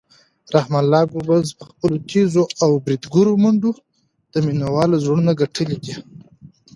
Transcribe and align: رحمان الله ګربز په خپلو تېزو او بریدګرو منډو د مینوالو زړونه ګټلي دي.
رحمان 0.55 0.83
الله 0.85 1.01
ګربز 1.13 1.47
په 1.57 1.63
خپلو 1.69 1.95
تېزو 2.09 2.43
او 2.63 2.71
بریدګرو 2.85 3.33
منډو 3.43 3.71
د 4.31 4.33
مینوالو 4.45 5.01
زړونه 5.05 5.31
ګټلي 5.41 5.77
دي. 5.85 5.95